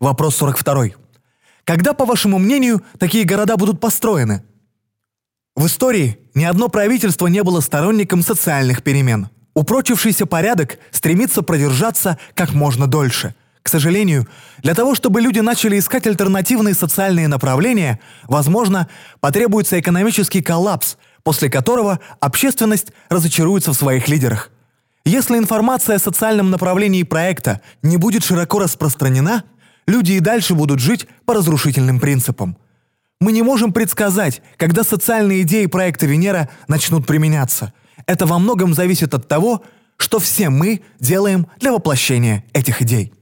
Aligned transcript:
Вопрос 0.00 0.36
42. 0.36 0.90
Когда, 1.64 1.92
по 1.92 2.04
вашему 2.04 2.38
мнению, 2.38 2.82
такие 2.98 3.24
города 3.24 3.56
будут 3.56 3.80
построены? 3.80 4.44
В 5.56 5.66
истории 5.66 6.18
ни 6.34 6.44
одно 6.44 6.68
правительство 6.68 7.26
не 7.26 7.42
было 7.42 7.60
сторонником 7.60 8.22
социальных 8.22 8.84
перемен. 8.84 9.28
Упрочившийся 9.54 10.24
порядок 10.24 10.78
стремится 10.92 11.42
продержаться 11.42 12.16
как 12.34 12.52
можно 12.52 12.86
дольше. 12.86 13.34
К 13.62 13.68
сожалению, 13.68 14.28
для 14.58 14.74
того, 14.74 14.94
чтобы 14.94 15.20
люди 15.20 15.40
начали 15.40 15.78
искать 15.78 16.06
альтернативные 16.06 16.74
социальные 16.74 17.26
направления, 17.26 17.98
возможно, 18.28 18.88
потребуется 19.18 19.80
экономический 19.80 20.42
коллапс, 20.42 20.96
после 21.24 21.50
которого 21.50 21.98
общественность 22.20 22.92
разочаруется 23.08 23.72
в 23.72 23.76
своих 23.76 24.06
лидерах. 24.08 24.52
Если 25.04 25.36
информация 25.36 25.96
о 25.96 25.98
социальном 25.98 26.50
направлении 26.50 27.02
проекта 27.02 27.60
не 27.82 27.96
будет 27.96 28.22
широко 28.22 28.60
распространена, 28.60 29.42
люди 29.88 30.12
и 30.12 30.20
дальше 30.20 30.54
будут 30.54 30.78
жить 30.78 31.08
по 31.24 31.34
разрушительным 31.34 31.98
принципам. 31.98 32.56
Мы 33.20 33.32
не 33.32 33.42
можем 33.42 33.72
предсказать, 33.72 34.42
когда 34.56 34.84
социальные 34.84 35.42
идеи 35.42 35.66
проекта 35.66 36.06
Венера 36.06 36.48
начнут 36.68 37.04
применяться. 37.06 37.72
Это 38.06 38.26
во 38.26 38.38
многом 38.38 38.74
зависит 38.74 39.12
от 39.14 39.26
того, 39.26 39.64
что 39.96 40.20
все 40.20 40.50
мы 40.50 40.82
делаем 41.00 41.48
для 41.58 41.72
воплощения 41.72 42.44
этих 42.52 42.80
идей. 42.82 43.12